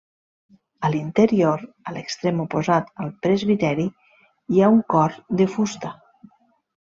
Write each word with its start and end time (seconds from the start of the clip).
A 0.87 0.89
l'interior, 0.93 1.61
a 1.91 1.91
l'extrem 1.97 2.41
oposat 2.43 2.89
al 3.03 3.11
presbiteri 3.25 3.85
hi 4.55 4.65
ha 4.65 4.71
un 4.77 4.81
cor 4.95 5.19
de 5.43 5.47
fusta. 5.57 5.93